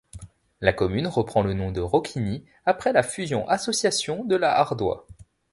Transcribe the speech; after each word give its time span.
La 0.61 0.73
commune 0.73 1.05
reprend 1.05 1.43
le 1.43 1.53
nom 1.53 1.71
de 1.71 1.79
Rocquigny 1.79 2.43
après 2.65 2.91
la 2.91 3.03
fusion-association 3.03 4.23
de 4.25 4.35
La 4.35 4.51
Hardoye. 4.57 5.01